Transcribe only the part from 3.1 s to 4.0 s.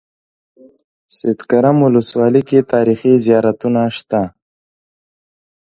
زيارتونه